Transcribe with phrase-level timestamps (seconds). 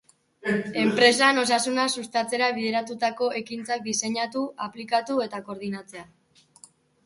[0.83, 6.07] Enpresan osasuna sustatzera bideratutako ekintzak diseinatu, aplikatu eta koordinatzea.